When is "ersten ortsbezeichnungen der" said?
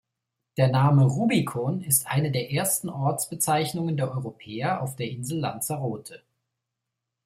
2.51-4.09